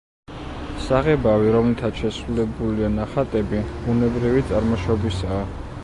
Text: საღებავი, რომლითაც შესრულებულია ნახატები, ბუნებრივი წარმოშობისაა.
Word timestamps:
საღებავი, 0.85 1.51
რომლითაც 1.57 2.01
შესრულებულია 2.05 2.91
ნახატები, 2.97 3.63
ბუნებრივი 3.85 4.47
წარმოშობისაა. 4.53 5.45